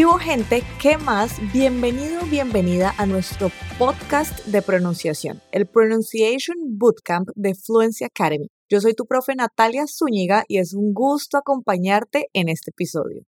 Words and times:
¿Qué 0.00 0.06
gente? 0.18 0.62
¿Qué 0.80 0.96
más? 0.96 1.36
Bienvenido, 1.52 2.22
bienvenida 2.24 2.94
a 2.96 3.04
nuestro 3.04 3.50
podcast 3.78 4.46
de 4.46 4.62
pronunciación, 4.62 5.42
el 5.52 5.66
Pronunciation 5.66 6.56
Bootcamp 6.78 7.28
de 7.34 7.54
Fluency 7.54 8.04
Academy. 8.04 8.48
Yo 8.70 8.80
soy 8.80 8.94
tu 8.94 9.04
profe 9.04 9.34
Natalia 9.34 9.84
Zúñiga 9.86 10.44
y 10.48 10.56
es 10.56 10.72
un 10.72 10.94
gusto 10.94 11.36
acompañarte 11.36 12.28
en 12.32 12.48
este 12.48 12.70
episodio. 12.70 13.24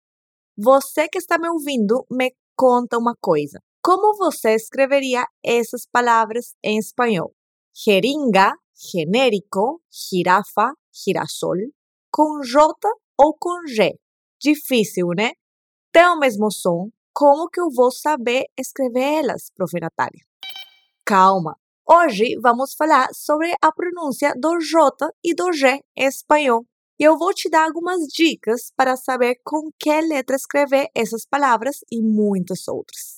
Você 0.55 1.09
que 1.11 1.17
está 1.17 1.39
me 1.39 1.49
ouvindo, 1.49 2.05
me 2.07 2.33
conta 2.55 2.99
uma 2.99 3.15
coisa. 3.19 3.61
Como 3.81 4.15
você 4.15 4.53
escreveria 4.53 5.25
essas 5.43 5.87
palavras 5.91 6.53
em 6.63 6.77
espanhol? 6.77 7.33
Jeringa, 7.73 8.53
genérico, 8.75 9.81
girafa, 9.89 10.75
girasol, 10.93 11.57
com 12.11 12.43
J 12.43 12.75
ou 13.17 13.35
com 13.39 13.65
G? 13.65 13.95
Difícil, 14.39 15.07
né? 15.17 15.31
Tem 15.91 16.05
o 16.05 16.19
mesmo 16.19 16.51
som. 16.51 16.89
Como 17.11 17.49
que 17.49 17.59
eu 17.59 17.69
vou 17.71 17.91
saber 17.91 18.45
escrever 18.57 19.23
elas, 19.23 19.49
profe 19.55 19.79
Natália? 19.79 20.23
Calma. 21.03 21.57
Hoje 21.87 22.37
vamos 22.39 22.75
falar 22.75 23.09
sobre 23.11 23.51
a 23.59 23.71
pronúncia 23.71 24.33
do 24.37 24.59
J 24.59 25.09
e 25.23 25.33
do 25.33 25.51
G 25.51 25.81
em 25.97 26.05
espanhol. 26.05 26.63
E 26.99 27.03
eu 27.03 27.17
vou 27.17 27.33
te 27.33 27.49
dar 27.49 27.65
algumas 27.65 28.01
dicas 28.07 28.71
para 28.77 28.95
saber 28.95 29.39
com 29.43 29.71
que 29.79 30.01
letra 30.01 30.35
escrever 30.35 30.89
essas 30.93 31.25
palavras 31.25 31.79
e 31.91 31.99
muitas 32.01 32.67
outras. 32.67 33.17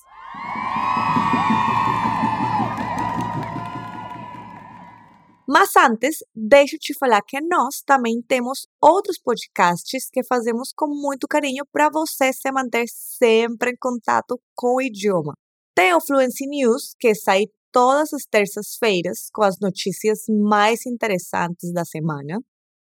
Mas 5.54 5.76
antes, 5.76 6.20
deixa 6.34 6.78
eu 6.78 6.80
te 6.80 6.94
falar 6.98 7.22
que 7.28 7.42
nós 7.42 7.82
também 7.86 8.22
temos 8.26 8.66
outros 8.82 9.18
podcasts 9.22 10.10
que 10.10 10.24
fazemos 10.24 10.72
com 10.74 10.88
muito 10.88 11.28
carinho 11.28 11.66
para 11.74 11.90
você 11.90 12.32
se 12.32 12.50
manter 12.54 12.86
sempre 12.88 13.72
em 13.72 13.76
contato 13.78 14.40
com 14.56 14.76
o 14.76 14.82
idioma. 14.82 15.34
Tem 15.76 15.94
o 15.94 16.00
Fluency 16.00 16.48
News, 16.48 16.96
que 16.98 17.14
sai 17.14 17.48
todas 17.70 18.14
as 18.14 18.24
terças-feiras 18.24 19.28
com 19.34 19.44
as 19.44 19.60
notícias 19.60 20.20
mais 20.30 20.86
interessantes 20.86 21.74
da 21.74 21.84
semana. 21.84 22.40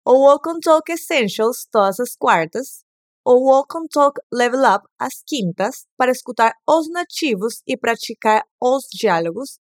O 0.05 0.27
Welcome 0.27 0.59
Talk 0.59 0.91
Essentials 0.91 1.65
todas 1.71 1.99
as 1.99 2.15
quartas. 2.15 2.83
O 3.25 3.51
Welcome 3.51 3.87
Talk 3.91 4.21
Level 4.31 4.61
Up 4.71 4.85
às 4.99 5.23
quintas, 5.25 5.87
para 5.97 6.11
escutar 6.11 6.53
os 6.69 6.87
nativos 6.91 7.63
e 7.65 7.75
praticar 7.75 8.43
os 8.61 8.83
diálogos 8.93 9.57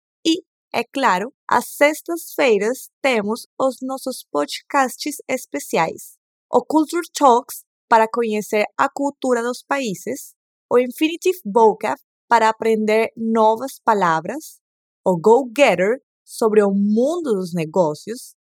é 0.73 0.85
claro, 0.85 1.33
às 1.49 1.67
sextas-feiras 1.69 2.91
temos 3.01 3.47
os 3.59 3.79
nossos 3.81 4.25
podcasts 4.31 5.17
especiais. 5.27 6.19
O 6.51 6.63
Culture 6.65 7.07
Talks, 7.15 7.65
para 7.89 8.07
conhecer 8.07 8.65
a 8.77 8.89
cultura 8.89 9.43
dos 9.43 9.63
países. 9.63 10.35
O 10.71 10.79
Infinitive 10.79 11.39
Vocab, 11.45 11.99
para 12.29 12.51
aprender 12.51 13.11
novas 13.17 13.81
palavras. 13.83 14.61
O 15.05 15.19
Go 15.19 15.51
Getter, 15.57 16.03
sobre 16.25 16.63
o 16.63 16.71
mundo 16.71 17.33
dos 17.35 17.55
negócios. 17.55 18.35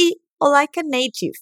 E 0.00 0.20
o 0.40 0.48
Like 0.48 0.80
a 0.80 0.82
Native, 0.84 1.38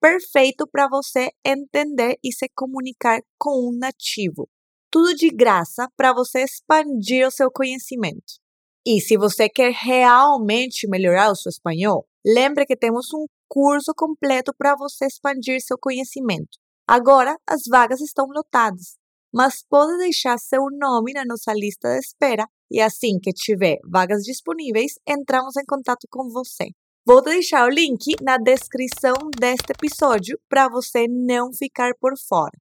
perfeito 0.00 0.66
para 0.66 0.88
você 0.88 1.30
entender 1.44 2.16
e 2.22 2.32
se 2.32 2.48
comunicar 2.54 3.20
com 3.38 3.68
um 3.68 3.76
nativo. 3.76 4.48
Tudo 4.90 5.14
de 5.14 5.30
graça 5.30 5.88
para 5.96 6.12
você 6.12 6.42
expandir 6.42 7.26
o 7.26 7.30
seu 7.30 7.50
conhecimento. 7.50 8.40
E 8.86 9.00
se 9.00 9.16
você 9.18 9.48
quer 9.48 9.72
realmente 9.72 10.88
melhorar 10.88 11.30
o 11.30 11.36
seu 11.36 11.50
espanhol, 11.50 12.06
lembre 12.24 12.64
que 12.64 12.76
temos 12.76 13.12
um 13.12 13.26
curso 13.48 13.92
completo 13.94 14.54
para 14.56 14.74
você 14.74 15.06
expandir 15.06 15.60
seu 15.60 15.76
conhecimento. 15.78 16.58
Agora 16.86 17.36
as 17.46 17.62
vagas 17.68 18.00
estão 18.00 18.26
lotadas, 18.26 18.96
mas 19.32 19.62
pode 19.68 19.98
deixar 19.98 20.38
seu 20.38 20.62
nome 20.72 21.12
na 21.12 21.24
nossa 21.26 21.52
lista 21.52 21.88
de 21.88 21.98
espera 21.98 22.46
e 22.70 22.80
assim 22.80 23.18
que 23.20 23.32
tiver 23.32 23.78
vagas 23.84 24.22
disponíveis, 24.22 24.94
entramos 25.06 25.56
em 25.56 25.64
contato 25.64 26.06
com 26.10 26.30
você. 26.30 26.70
Vou 27.04 27.22
deixar 27.22 27.66
o 27.66 27.70
link 27.70 28.14
na 28.22 28.38
descrição 28.38 29.14
deste 29.38 29.72
episódio 29.72 30.38
para 30.48 30.68
você 30.68 31.06
não 31.08 31.52
ficar 31.52 31.92
por 32.00 32.12
fora. 32.16 32.56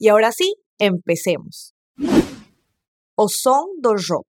E 0.00 0.08
agora 0.08 0.30
sim, 0.30 0.52
empecemos. 0.80 1.72
O 3.16 3.28
som 3.28 3.76
do 3.80 3.96
J. 3.96 4.22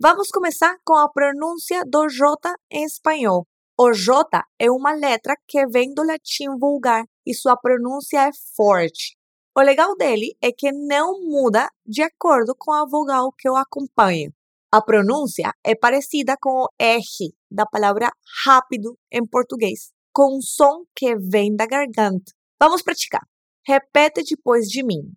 Vamos 0.00 0.28
começar 0.28 0.76
com 0.84 0.94
a 0.94 1.08
pronúncia 1.08 1.82
do 1.84 2.08
J 2.08 2.54
em 2.70 2.84
espanhol. 2.84 3.48
O 3.76 3.92
J 3.92 4.44
é 4.56 4.70
uma 4.70 4.92
letra 4.92 5.34
que 5.44 5.66
vem 5.66 5.92
do 5.92 6.04
latim 6.04 6.56
vulgar 6.56 7.04
e 7.26 7.34
sua 7.34 7.56
pronúncia 7.56 8.28
é 8.28 8.30
forte. 8.54 9.16
O 9.56 9.60
legal 9.60 9.96
dele 9.96 10.36
é 10.40 10.52
que 10.52 10.70
não 10.70 11.20
muda 11.22 11.68
de 11.84 12.00
acordo 12.00 12.54
com 12.56 12.72
a 12.72 12.86
vogal 12.86 13.32
que 13.36 13.50
o 13.50 13.56
acompanha. 13.56 14.32
A 14.70 14.80
pronúncia 14.80 15.52
é 15.64 15.74
parecida 15.74 16.36
com 16.40 16.62
o 16.62 16.68
R 16.78 17.34
da 17.50 17.66
palavra 17.66 18.08
rápido 18.44 18.96
em 19.10 19.26
português, 19.26 19.90
com 20.12 20.38
um 20.38 20.40
som 20.40 20.84
que 20.94 21.16
vem 21.16 21.56
da 21.56 21.66
garganta. 21.66 22.32
Vamos 22.60 22.82
praticar. 22.82 23.26
Repete 23.66 24.22
depois 24.22 24.68
de 24.68 24.84
mim. 24.84 25.12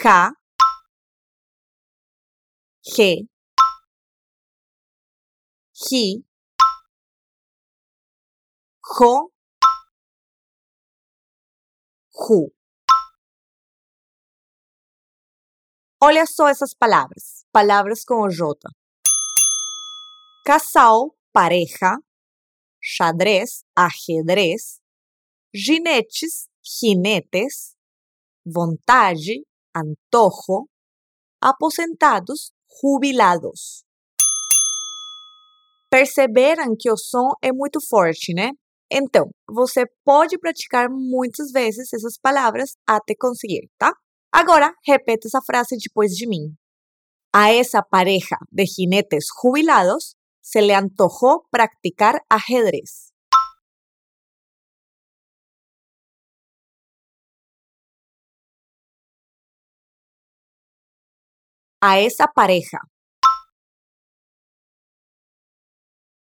Ja, 0.00 0.30
G, 2.82 3.26
he, 5.88 6.22
ho, 8.98 9.32
who. 12.12 12.52
Olha 16.02 16.26
só 16.26 16.48
essas 16.48 16.74
palavras, 16.74 17.46
palavras 17.52 18.04
com 18.04 18.22
o 18.22 18.30
J. 18.30 18.58
Casal, 20.44 21.16
pareja, 21.32 21.98
xadrez, 22.82 23.64
ajedrez, 23.74 24.80
ginetes, 25.54 26.48
jinetes, 26.62 27.74
vontade, 28.44 29.46
antojo, 29.74 30.68
aposentados, 31.40 32.52
jubilados. 32.66 33.84
Perceberam 35.90 36.76
que 36.78 36.90
o 36.90 36.96
som 36.96 37.30
é 37.42 37.52
muito 37.52 37.80
forte, 37.80 38.32
né? 38.32 38.52
Então, 38.92 39.28
você 39.48 39.84
pode 40.04 40.38
praticar 40.38 40.88
muitas 40.88 41.50
vezes 41.52 41.92
essas 41.92 42.16
palavras 42.16 42.76
até 42.86 43.14
conseguir, 43.18 43.68
tá? 43.76 43.92
Agora, 44.32 44.72
repete 44.86 45.26
essa 45.26 45.40
frase 45.44 45.76
depois 45.76 46.12
de 46.12 46.28
mim. 46.28 46.54
A 47.34 47.52
essa 47.52 47.82
pareja 47.82 48.36
de 48.52 48.64
jinetes 48.66 49.26
jubilados 49.42 50.16
se 50.40 50.60
le 50.60 50.74
antojó 50.74 51.42
practicar 51.50 52.20
ajedrez. 52.28 53.10
A 61.82 61.98
esa 61.98 62.26
pareja 62.28 62.78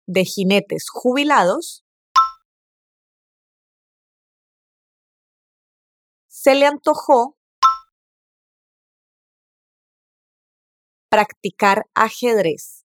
de 0.07 0.23
jinetes 0.23 0.85
jubilados, 0.91 1.83
se 6.27 6.53
le 6.53 6.65
antojó 6.65 7.35
practicar 11.09 11.83
ajedrez. 11.95 12.85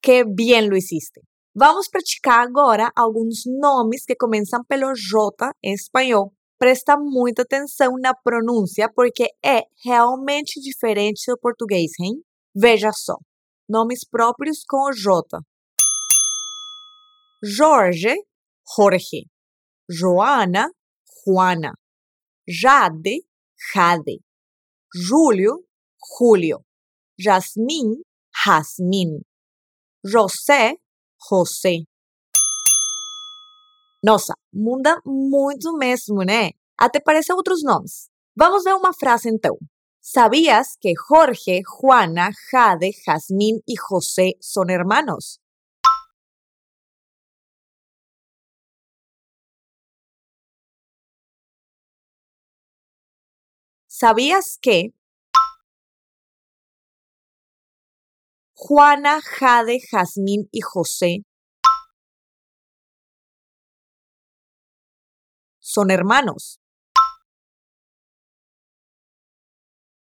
Qué 0.00 0.24
bien 0.24 0.70
lo 0.70 0.76
hiciste. 0.76 1.22
Vamos 1.52 1.88
praticar 1.88 2.46
agora 2.46 2.92
alguns 2.94 3.42
nomes 3.44 4.04
que 4.06 4.14
começam 4.14 4.62
pelo 4.64 4.94
J 4.94 5.52
em 5.62 5.72
espanhol. 5.74 6.32
Presta 6.58 6.96
muita 6.96 7.42
atenção 7.42 7.96
na 7.98 8.14
pronúncia 8.14 8.88
porque 8.94 9.30
é 9.44 9.62
realmente 9.84 10.60
diferente 10.60 11.24
do 11.26 11.36
português, 11.38 11.92
hein? 11.98 12.22
Veja 12.58 12.90
só, 12.90 13.16
nomes 13.68 14.00
próprios 14.08 14.64
com 14.66 14.88
o 14.88 14.92
J. 14.92 15.42
Jorge, 17.44 18.14
Jorge. 18.74 19.26
Joana, 19.90 20.70
Juana. 21.22 21.74
Jade, 22.48 23.26
Jade. 23.74 24.22
Júlio, 24.94 25.66
Júlio. 26.18 26.64
Jasmin, 27.20 28.00
Jasmin. 28.42 29.20
José, 30.02 30.76
José. 31.28 31.84
Nossa, 34.02 34.32
muda 34.50 34.98
muito 35.04 35.76
mesmo, 35.76 36.24
né? 36.24 36.52
Até 36.78 37.00
parece 37.00 37.34
outros 37.34 37.62
nomes. 37.62 38.08
Vamos 38.34 38.64
ver 38.64 38.72
uma 38.72 38.94
frase 38.94 39.28
então. 39.28 39.58
¿Sabías 40.08 40.78
que 40.80 40.94
Jorge, 40.94 41.64
Juana, 41.64 42.30
Jade, 42.32 42.92
Jazmín 42.92 43.60
y 43.66 43.74
José 43.74 44.36
son 44.40 44.70
hermanos? 44.70 45.40
¿Sabías 53.88 54.58
que 54.62 54.94
Juana, 58.54 59.20
Jade, 59.20 59.80
Jazmín 59.90 60.48
y 60.52 60.60
José 60.60 61.24
son 65.58 65.90
hermanos? 65.90 66.60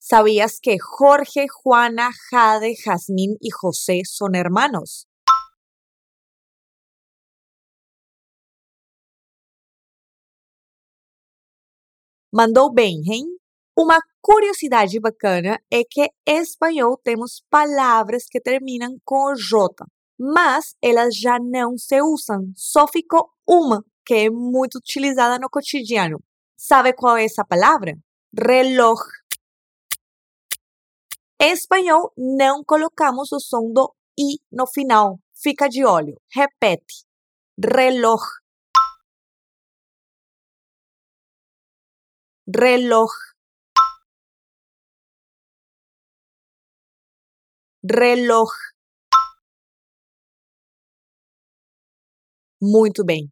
¿Sabías 0.10 0.62
que 0.62 0.78
Jorge, 0.80 1.48
Juana, 1.50 2.12
Jade, 2.30 2.78
Jazmín 2.78 3.36
y 3.42 3.50
José 3.50 4.04
son 4.06 4.36
hermanos? 4.36 5.06
Mandou 12.32 12.72
bem, 12.72 13.02
hein? 13.06 13.26
Uma 13.78 14.00
curiosidade 14.22 14.98
bacana 15.02 15.60
é 15.70 15.84
que 15.84 16.10
em 16.26 16.38
espanhol 16.38 16.98
temos 17.04 17.44
palavras 17.50 18.28
que 18.32 18.40
terminam 18.40 18.98
com 19.04 19.36
J, 19.36 19.86
mas 20.18 20.74
elas 20.82 21.18
já 21.18 21.38
não 21.38 21.78
se 21.78 22.02
usam, 22.02 22.50
só 22.56 22.88
ficou 22.88 23.30
uma 23.46 23.84
que 24.06 24.14
é 24.14 24.30
muito 24.30 24.78
utilizada 24.78 25.38
no 25.38 25.50
cotidiano. 25.50 26.24
Sabe 26.56 26.94
qual 26.94 27.18
é 27.18 27.26
essa 27.26 27.44
palavra? 27.44 27.94
Reloj. 28.34 29.02
Em 31.40 31.52
espanhol, 31.52 32.12
não 32.18 32.64
colocamos 32.64 33.32
o 33.32 33.40
som 33.40 33.72
do 33.72 33.94
I 34.20 34.40
no 34.52 34.66
final. 34.66 35.20
Fica 35.36 35.70
de 35.70 35.86
olho. 35.86 36.20
Repete. 36.34 37.06
Reloj. 37.64 38.22
reloj, 42.56 43.12
reloj. 47.84 48.50
Muito 52.62 53.04
bem. 53.04 53.30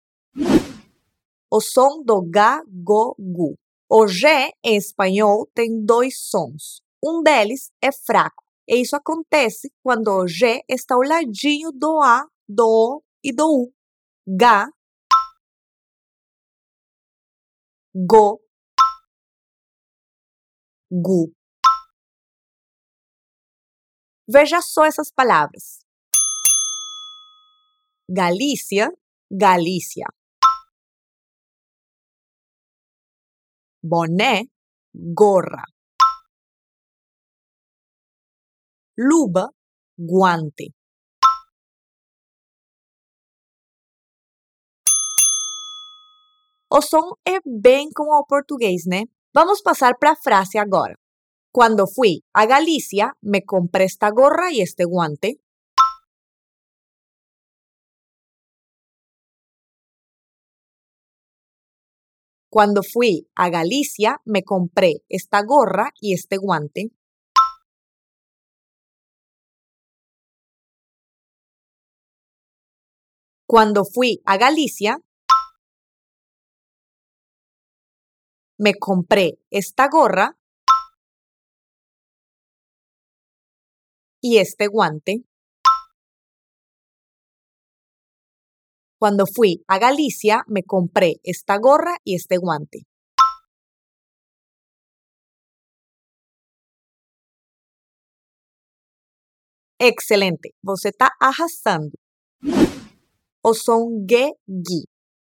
O 1.50 1.62
som 1.62 2.04
do 2.04 2.22
ga, 2.22 2.62
go, 2.68 3.16
gu. 3.18 3.56
O 3.90 4.08
G 4.08 4.28
em 4.64 4.78
espanhol 4.78 5.48
tem 5.54 5.84
dois 5.84 6.20
sons. 6.20 6.85
Um 7.06 7.22
deles 7.22 7.72
é 7.84 7.92
fraco. 7.92 8.44
E 8.68 8.82
isso 8.82 8.96
acontece 8.96 9.72
quando 9.84 10.08
o 10.08 10.28
G 10.28 10.64
está 10.68 10.96
ao 10.96 11.02
ladinho 11.02 11.72
do 11.72 12.02
A, 12.02 12.26
do 12.50 12.66
O 12.66 13.04
e 13.24 13.32
do 13.32 13.46
U. 13.46 13.74
Ga, 14.28 14.68
go, 17.94 18.42
gu. 20.92 21.32
Veja 24.28 24.60
só 24.62 24.84
essas 24.84 25.12
palavras: 25.12 25.86
Galícia, 28.10 28.92
Galícia. 29.32 30.08
Boné, 33.84 34.46
gorra. 34.96 35.75
Luba, 38.98 39.50
guante. 39.98 40.74
O 46.70 46.82
som 46.82 47.16
é 47.26 47.40
bem 47.46 47.90
como 47.94 48.12
o 48.18 48.26
português, 48.26 48.86
né? 48.86 49.04
Vamos 49.34 49.62
pasar 49.62 49.98
para 50.00 50.12
a 50.12 50.16
frase 50.16 50.58
agora. 50.58 50.96
Cuando 51.52 51.88
fui 51.88 52.24
a 52.34 52.46
Galicia, 52.46 53.12
me 53.22 53.44
compré 53.44 53.84
esta 53.84 54.10
gorra 54.12 54.50
y 54.54 54.62
este 54.62 54.86
guante. 54.86 55.42
Cuando 62.50 62.82
fui 62.82 63.28
a 63.36 63.50
Galicia, 63.50 64.22
me 64.24 64.44
compré 64.44 65.04
esta 65.10 65.44
gorra 65.44 65.92
y 66.00 66.14
este 66.14 66.38
guante. 66.38 66.92
Cuando 73.48 73.86
fui 73.86 74.22
a 74.26 74.38
Galicia, 74.38 74.98
me 78.58 78.74
compré 78.74 79.38
esta 79.52 79.88
gorra 79.88 80.36
y 84.20 84.40
este 84.40 84.66
guante. 84.68 85.26
Cuando 88.98 89.28
fui 89.28 89.64
a 89.68 89.78
Galicia, 89.78 90.44
me 90.48 90.64
compré 90.64 91.20
esta 91.22 91.60
gorra 91.60 91.98
y 92.04 92.16
este 92.16 92.38
guante. 92.38 92.88
Excelente, 99.78 100.56
você 100.64 100.90
está 100.90 101.12
arrasando. 101.20 101.92
O 103.48 103.54
som 103.54 104.04
gui. 104.04 104.88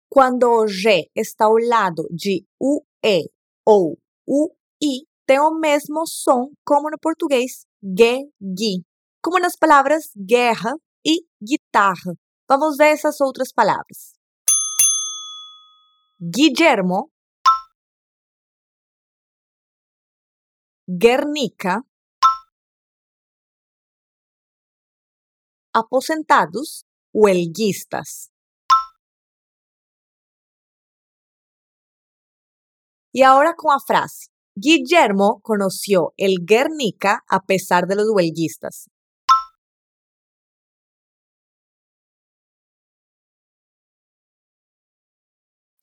Quando 0.08 0.44
o 0.48 0.66
G 0.66 1.10
está 1.14 1.44
ao 1.44 1.58
lado 1.58 2.08
de 2.10 2.42
UE 2.58 3.28
ou 3.66 3.98
UI, 4.26 5.06
tem 5.26 5.38
o 5.38 5.50
mesmo 5.50 6.06
som 6.06 6.50
como 6.64 6.88
no 6.88 6.98
português 6.98 7.66
gui, 7.84 8.82
como 9.22 9.38
nas 9.38 9.56
palavras 9.56 10.10
guerra 10.16 10.72
e 11.04 11.20
guitarra. 11.38 12.14
Vamos 12.48 12.78
ver 12.78 12.94
essas 12.94 13.20
outras 13.20 13.52
palavras. 13.52 14.14
Guillermo, 16.18 17.10
Guernica, 20.88 21.84
aposentados, 25.74 26.87
Y 33.12 33.22
ahora 33.22 33.54
con 33.56 33.72
la 33.72 33.80
frase. 33.84 34.30
Guillermo 34.54 35.40
conoció 35.42 36.12
el 36.16 36.44
Guernica 36.44 37.24
a 37.28 37.44
pesar 37.44 37.86
de 37.86 37.96
los 37.96 38.06
huelguistas. 38.10 38.90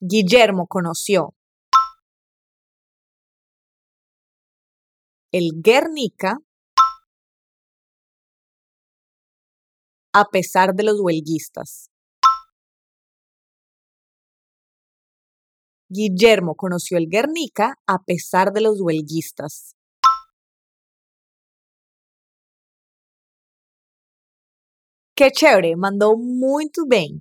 Guillermo 0.00 0.66
conoció 0.66 1.34
el 5.32 5.50
Guernica 5.62 6.38
a 10.18 10.24
pesar 10.24 10.74
de 10.74 10.82
los 10.82 10.98
huelguistas. 10.98 11.90
Guillermo 15.90 16.54
conoció 16.54 16.96
el 16.96 17.06
Guernica 17.06 17.74
a 17.86 17.98
pesar 18.02 18.50
de 18.50 18.62
los 18.62 18.80
huelguistas. 18.80 19.74
Que 25.14 25.30
chévere, 25.30 25.76
mandou 25.76 26.16
muito 26.16 26.86
bem. 26.86 27.20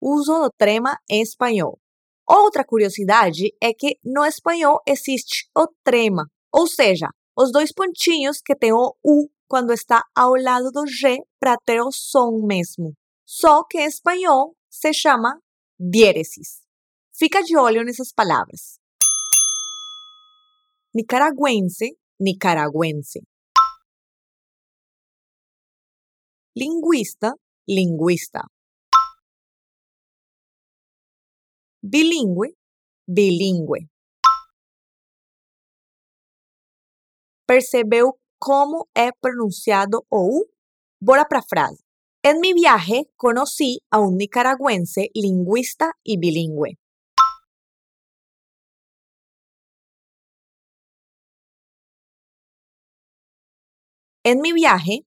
Uso 0.00 0.44
do 0.44 0.50
trema 0.56 0.96
em 1.10 1.20
espanhol. 1.20 1.78
Outra 2.26 2.64
curiosidade 2.64 3.54
é 3.60 3.74
que 3.74 3.98
no 4.02 4.24
espanhol 4.24 4.80
existe 4.86 5.50
o 5.54 5.66
trema, 5.84 6.24
ou 6.50 6.66
seja, 6.66 7.08
os 7.36 7.52
dois 7.52 7.70
pontinhos 7.70 8.40
que 8.40 8.56
tem 8.56 8.72
o 8.72 8.96
U 9.04 9.28
quando 9.52 9.74
está 9.74 10.02
ao 10.16 10.32
lado 10.34 10.70
do 10.70 10.86
G 10.86 11.18
para 11.38 11.58
ter 11.58 11.82
o 11.82 11.92
som 11.92 12.40
mesmo. 12.46 12.94
Só 13.26 13.62
que 13.62 13.76
em 13.76 13.84
espanhol 13.84 14.56
se 14.70 14.94
chama 14.94 15.38
diéresis. 15.78 16.62
Fica 17.14 17.42
de 17.42 17.54
olho 17.54 17.84
nessas 17.84 18.10
palavras. 18.14 18.78
Nicaragüense, 20.94 21.90
nicaragüense. 22.18 23.20
Linguista, 26.56 27.34
linguista. 27.68 28.40
Bilingüe, 31.82 32.54
bilingüe. 33.06 33.86
Percebeu 37.46 38.21
cómo 38.42 38.88
he 38.94 39.12
pronunciado 39.20 40.04
OU. 40.08 40.46
Bora 41.00 41.26
para 41.26 41.42
frase. 41.42 41.84
En 42.24 42.40
mi 42.40 42.52
viaje 42.52 43.08
conocí 43.16 43.82
a 43.88 44.00
un 44.00 44.16
nicaragüense 44.16 45.10
lingüista 45.14 45.92
y 46.02 46.18
bilingüe. 46.18 46.76
En 54.24 54.40
mi 54.40 54.52
viaje 54.52 55.06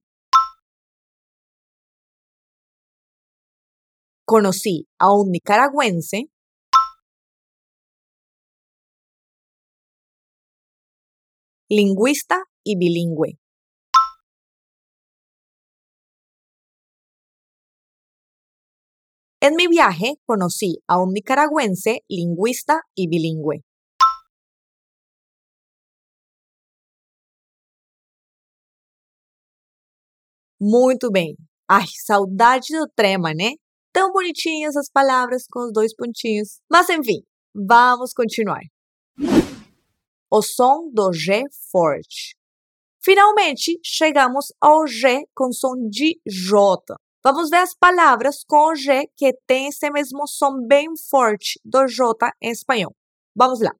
conocí 4.25 4.87
a 4.97 5.13
un 5.13 5.31
nicaragüense 5.31 6.29
lingüista 11.69 12.45
y 12.65 12.75
bilingüe. 12.75 13.37
En 19.39 19.55
mi 19.55 19.67
viaje 19.67 20.15
conocí 20.25 20.79
a 20.87 20.99
un 20.99 21.13
nicaragüense 21.13 22.01
lingüista 22.09 22.81
y 22.95 23.07
bilingüe. 23.07 23.63
Muito 30.59 31.11
bem. 31.11 31.35
Ai, 31.67 31.85
saudade 32.05 32.73
do 32.73 32.87
trema, 32.95 33.33
né? 33.33 33.51
Tão 33.93 34.11
bonitinhas 34.11 34.75
as 34.75 34.89
palavras 34.89 35.43
com 35.47 35.65
os 35.67 35.71
dois 35.71 35.93
pontinhos. 35.95 36.59
Mas 36.71 36.89
enfim, 36.89 37.21
vamos 37.53 38.13
continuar. 38.13 38.61
O 40.31 40.41
som 40.41 40.89
do 40.91 41.13
G 41.13 41.43
forte. 41.71 42.35
Finalmente 43.05 43.79
chegamos 43.83 44.51
ao 44.59 44.87
G 44.87 45.27
com 45.35 45.51
som 45.51 45.75
de 45.87 46.19
J. 46.25 46.95
Vamos 47.23 47.51
ver 47.51 47.57
as 47.57 47.75
palavras 47.75 48.43
com 48.43 48.73
G 48.73 49.07
que 49.15 49.31
tem 49.45 49.67
esse 49.67 49.87
mesmo 49.91 50.25
som 50.25 50.65
bem 50.65 50.87
forte 50.97 51.59
do 51.63 51.85
J 51.85 52.31
em 52.41 52.49
espanhol. 52.49 52.95
Vamos 53.35 53.61
lá. 53.61 53.71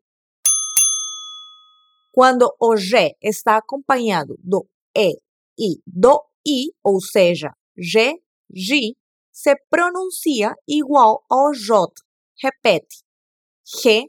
Quando 2.13 2.55
o 2.59 2.77
G 2.77 3.15
está 3.19 3.57
acompanhado 3.57 4.35
do 4.43 4.69
E 4.95 5.17
e 5.57 5.81
do 5.87 6.23
I, 6.47 6.71
ou 6.83 7.01
seja, 7.01 7.51
G, 7.75 8.21
G, 8.53 8.93
se 9.31 9.55
pronuncia 9.71 10.53
igual 10.67 11.25
ao 11.27 11.51
J. 11.51 11.91
Repete. 12.39 13.03
G, 13.65 14.05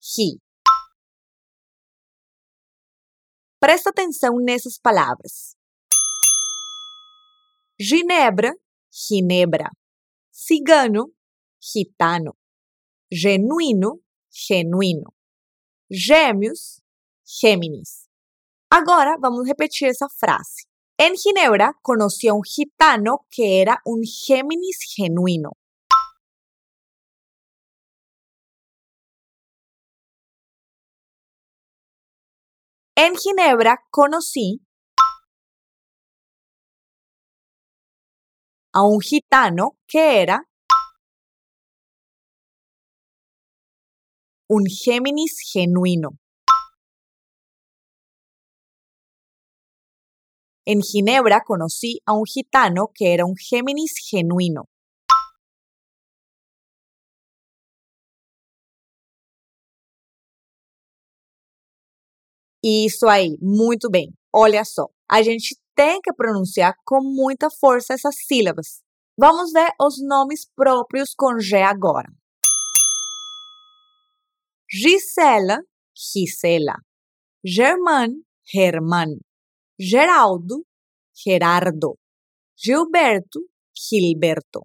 G. 0.00 0.47
Presta 3.60 3.90
atenção 3.90 4.36
nessas 4.38 4.78
palavras. 4.78 5.56
Ginebra, 7.80 8.54
ginebra. 8.90 9.70
Cigano, 10.30 11.12
gitano. 11.60 12.36
Genuíno, 13.10 14.00
genuíno. 14.30 15.12
Gêmeos, 15.90 16.80
Géminis. 17.24 18.08
Agora 18.70 19.16
vamos 19.20 19.46
repetir 19.46 19.88
essa 19.88 20.08
frase. 20.08 20.66
En 20.96 21.16
Ginebra 21.16 21.74
a 22.28 22.34
un 22.34 22.42
gitano 22.44 23.26
que 23.30 23.60
era 23.60 23.80
un 23.84 24.02
Géminis 24.04 24.78
genuino. 24.96 25.50
En 33.00 33.14
Ginebra 33.14 33.76
conocí 33.90 34.60
a 38.72 38.82
un 38.82 38.98
gitano 39.00 39.78
que 39.86 40.20
era 40.20 40.42
un 44.48 44.64
Géminis 44.66 45.38
genuino. 45.48 46.18
En 50.66 50.82
Ginebra 50.82 51.44
conocí 51.46 52.00
a 52.04 52.14
un 52.14 52.24
gitano 52.24 52.90
que 52.92 53.14
era 53.14 53.24
un 53.24 53.36
Géminis 53.36 53.94
genuino. 54.10 54.64
Isso 62.70 63.08
aí, 63.08 63.38
muito 63.40 63.88
bem. 63.88 64.12
Olha 64.30 64.62
só, 64.62 64.88
a 65.10 65.22
gente 65.22 65.56
tem 65.74 66.02
que 66.02 66.12
pronunciar 66.12 66.74
com 66.84 67.00
muita 67.02 67.48
força 67.48 67.94
essas 67.94 68.14
sílabas. 68.26 68.82
Vamos 69.18 69.52
ver 69.52 69.70
os 69.80 69.96
nomes 70.06 70.46
próprios 70.54 71.14
com 71.16 71.38
G 71.38 71.62
agora. 71.62 72.12
Gisela, 74.70 75.62
Gisela. 75.96 76.74
Germán, 77.42 78.20
Germán. 78.44 79.16
Geraldo, 79.80 80.62
Gerardo. 81.16 81.96
Gilberto, 82.54 83.40
Gilberto. 83.74 84.60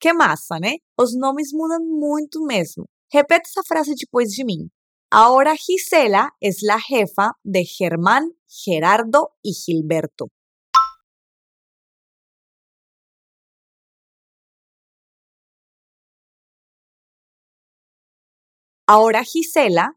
Que 0.00 0.12
massa, 0.12 0.58
né? 0.58 0.78
Os 0.98 1.16
nomes 1.16 1.50
mudam 1.52 1.78
muito 1.80 2.44
mesmo. 2.44 2.86
Repete 3.12 3.48
essa 3.48 3.62
frase 3.64 3.94
depois 3.94 4.30
de 4.30 4.44
mim. 4.44 4.68
Ahora 5.10 5.54
Gisela 5.56 6.30
es 6.40 6.62
la 6.62 6.80
jefa 6.80 7.38
de 7.44 7.64
Germán, 7.64 8.32
Gerardo 8.48 9.36
y 9.40 9.52
Gilberto. 9.54 10.30
Ahora 18.88 19.22
Gisela 19.22 19.96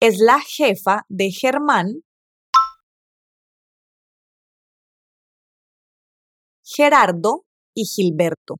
es 0.00 0.18
la 0.20 0.40
jefa 0.40 1.04
de 1.08 1.30
Germán, 1.32 2.02
Gerardo 6.64 7.44
y 7.74 7.86
Gilberto. 7.86 8.56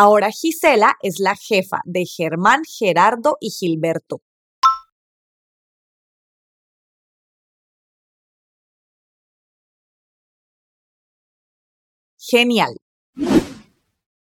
Ahora 0.00 0.30
Gisela 0.30 0.94
es 1.02 1.18
la 1.18 1.34
jefa 1.34 1.80
de 1.84 2.04
Germán, 2.04 2.62
Gerardo 2.64 3.36
y 3.40 3.50
Gilberto. 3.50 4.22
Genial. 12.16 12.74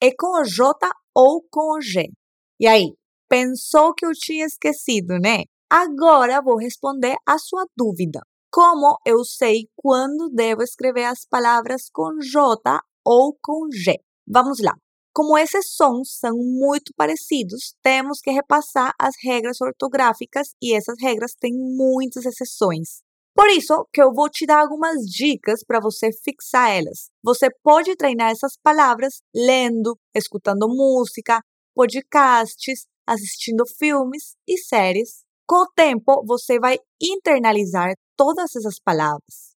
É 0.02 0.10
com 0.18 0.42
J 0.42 0.90
ou 1.14 1.46
com 1.48 1.80
G? 1.80 2.10
E 2.58 2.66
aí, 2.66 2.92
pensou 3.28 3.94
que 3.94 4.04
eu 4.04 4.10
tinha 4.12 4.46
esquecido, 4.46 5.20
né? 5.20 5.44
Agora 5.70 6.42
vou 6.42 6.56
responder 6.56 7.14
a 7.24 7.38
sua 7.38 7.64
dúvida. 7.76 8.22
Como 8.50 8.98
eu 9.06 9.24
sei 9.24 9.68
quando 9.76 10.30
devo 10.30 10.64
escrever 10.64 11.04
as 11.04 11.24
palavras 11.24 11.88
com 11.92 12.18
J 12.18 12.80
ou 13.04 13.38
com 13.40 13.70
G? 13.70 14.00
Vamos 14.26 14.58
lá. 14.60 14.74
Como 15.12 15.36
esses 15.36 15.74
sons 15.74 16.18
são 16.18 16.36
muito 16.36 16.92
parecidos, 16.96 17.74
temos 17.82 18.20
que 18.20 18.30
repassar 18.30 18.94
as 18.98 19.14
regras 19.22 19.60
ortográficas 19.60 20.50
e 20.62 20.74
essas 20.74 20.94
regras 21.00 21.34
têm 21.34 21.52
muitas 21.52 22.24
exceções. 22.24 23.02
Por 23.34 23.48
isso 23.48 23.86
que 23.92 24.00
eu 24.00 24.12
vou 24.12 24.28
te 24.28 24.46
dar 24.46 24.60
algumas 24.60 25.00
dicas 25.06 25.64
para 25.64 25.80
você 25.80 26.10
fixar 26.12 26.70
elas. 26.70 27.10
Você 27.24 27.48
pode 27.62 27.96
treinar 27.96 28.30
essas 28.30 28.56
palavras 28.62 29.20
lendo, 29.34 29.98
escutando 30.14 30.68
música, 30.68 31.42
podcasts, 31.74 32.86
assistindo 33.06 33.64
filmes 33.66 34.36
e 34.46 34.58
séries. 34.58 35.24
Com 35.46 35.62
o 35.62 35.72
tempo, 35.74 36.24
você 36.24 36.60
vai 36.60 36.78
internalizar 37.02 37.94
todas 38.16 38.54
essas 38.54 38.78
palavras. 38.78 39.56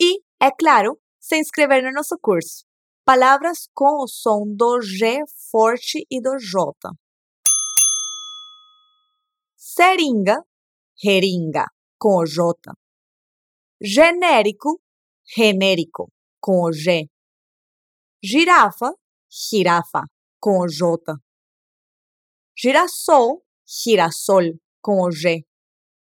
E, 0.00 0.20
é 0.40 0.50
claro, 0.50 0.98
se 1.20 1.36
inscrever 1.36 1.82
no 1.82 1.92
nosso 1.92 2.16
curso. 2.18 2.64
Palavras 3.06 3.68
com 3.72 4.02
o 4.02 4.08
som 4.08 4.42
do 4.44 4.82
G 4.82 5.22
forte 5.52 6.04
e 6.10 6.20
do 6.20 6.36
J. 6.40 6.74
Seringa, 9.56 10.42
jeringa, 11.00 11.66
com 12.00 12.16
o 12.16 12.26
J 12.26 12.52
genérico, 13.80 14.80
genérico, 15.24 16.10
com 16.40 16.62
o 16.62 16.72
G. 16.72 17.08
Girafa, 18.20 18.92
girafa, 19.30 20.02
com 20.40 20.60
o 20.60 20.68
J. 20.68 21.14
Girassol, 22.58 23.44
girassol, 23.64 24.58
com 24.82 25.02
o 25.02 25.12
G. 25.12 25.44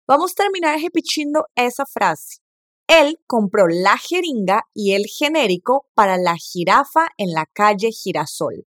Vamos 0.07 0.33
terminar 0.33 0.75
repetindo 0.75 1.41
essa 1.55 1.83
frase. 1.85 2.39
Él 2.93 3.21
compró 3.25 3.67
la 3.69 3.97
jeringa 3.97 4.67
y 4.73 4.91
el 4.95 5.05
genérico 5.05 5.87
para 5.93 6.17
la 6.17 6.35
jirafa 6.35 7.07
en 7.17 7.31
la 7.31 7.45
calle 7.45 7.89
Girasol. 7.89 8.67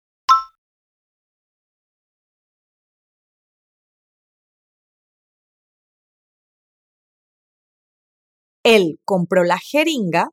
Él 8.64 9.00
compró 9.06 9.44
la 9.44 9.60
jeringa 9.60 10.32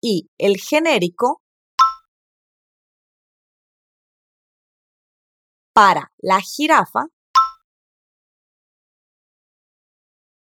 y 0.00 0.30
el 0.38 0.56
genérico 0.58 1.42
para 5.74 6.12
la 6.18 6.40
jirafa 6.40 7.08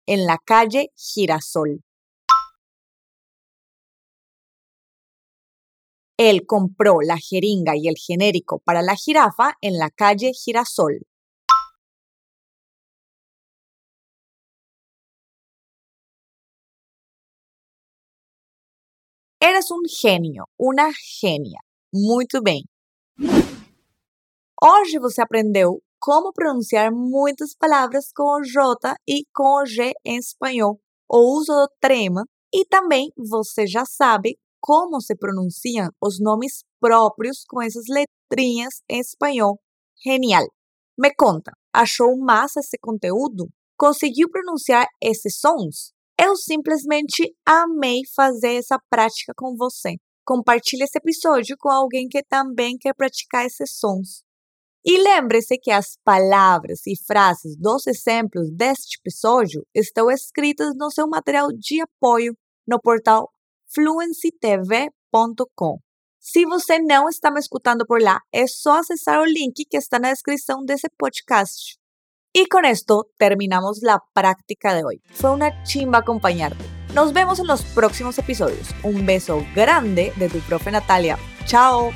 en 0.09 0.25
la 0.25 0.39
calle 0.39 0.91
Girasol. 0.97 1.83
Él 6.17 6.47
compró 6.47 7.01
la 7.03 7.19
jeringa 7.19 7.77
y 7.77 7.89
el 7.89 7.97
genérico 7.97 8.59
para 8.59 8.81
la 8.81 8.97
jirafa 8.97 9.59
en 9.61 9.79
la 9.79 9.91
calle 9.91 10.33
Girasol. 10.33 11.07
Eres 19.41 19.71
um 19.71 19.87
gênio, 19.87 20.47
uma 20.59 20.91
gênia. 21.21 21.61
Muito 21.93 22.43
bem. 22.43 22.65
Hoje 24.61 24.99
você 24.99 25.21
aprendeu 25.21 25.83
como 26.01 26.33
pronunciar 26.33 26.93
muitas 26.93 27.55
palavras 27.55 28.13
com 28.15 28.43
J 28.43 28.95
e 29.07 29.25
com 29.35 29.65
G 29.67 29.93
em 30.05 30.19
espanhol, 30.19 30.81
o 31.11 31.39
uso 31.39 31.53
do 31.53 31.69
trema, 31.81 32.25
e 32.53 32.65
também 32.65 33.13
você 33.17 33.67
já 33.67 33.85
sabe 33.85 34.39
como 34.61 35.01
se 35.01 35.15
pronunciam 35.17 35.89
os 36.03 36.21
nomes 36.21 36.65
próprios 36.81 37.45
com 37.49 37.61
essas 37.63 37.85
letrinhas 37.89 38.83
em 38.89 39.01
espanhol. 39.01 39.59
Genial! 40.05 40.47
Me 40.99 41.15
conta, 41.15 41.53
achou 41.73 42.17
massa 42.19 42.61
esse 42.61 42.79
conteúdo? 42.79 43.49
Conseguiu 43.77 44.29
pronunciar 44.31 44.87
esses 45.01 45.39
sons? 45.39 45.93
Eu 46.21 46.35
simplesmente 46.35 47.33
amei 47.47 48.01
fazer 48.15 48.55
essa 48.55 48.79
prática 48.91 49.33
com 49.37 49.55
você. 49.57 49.95
Compartilhe 50.27 50.83
esse 50.83 50.99
episódio 50.99 51.57
com 51.59 51.69
alguém 51.69 52.09
que 52.09 52.23
também 52.25 52.77
quer 52.77 52.95
praticar 52.95 53.47
esses 53.47 53.79
sons. 53.79 54.23
E 54.85 54.99
lembre-se 54.99 55.59
que 55.59 55.71
as 55.71 55.97
palavras 56.05 56.87
e 56.87 56.97
frases 56.97 57.57
dos 57.57 57.87
exemplos 57.87 58.51
deste 58.51 58.99
episódio 58.99 59.65
estão 59.75 60.11
escritas 60.11 60.75
no 60.77 60.91
seu 60.91 61.09
material 61.09 61.49
de 61.53 61.81
apoio 61.81 62.37
no 62.67 62.81
portal 62.81 63.31
fluencytv.com. 63.75 65.79
Se 66.21 66.45
você 66.45 66.79
não 66.79 67.09
está 67.09 67.31
me 67.31 67.41
escutando 67.41 67.87
por 67.87 68.03
lá, 68.03 68.21
é 68.33 68.47
só 68.47 68.79
acessar 68.79 69.21
o 69.21 69.25
link 69.25 69.65
que 69.65 69.77
está 69.77 69.99
na 69.99 70.11
descrição 70.11 70.65
desse 70.65 70.89
podcast. 70.99 71.79
Y 72.33 72.47
con 72.47 72.65
esto 72.65 73.09
terminamos 73.19 73.81
la 73.83 74.03
práctica 74.13 74.75
de 74.75 74.85
hoy. 74.85 75.03
Fue 75.11 75.31
una 75.31 75.63
chimba 75.65 75.99
acompañarte. 75.99 76.65
Nos 76.95 77.13
vemos 77.13 77.39
en 77.39 77.47
los 77.47 77.63
próximos 77.63 78.19
episodios. 78.19 78.69
Un 78.83 79.07
beso 79.07 79.45
grande 79.55 80.13
de 80.17 80.29
tu 80.29 80.39
profe 80.41 80.71
Natalia. 80.71 81.19
Chao. 81.47 81.91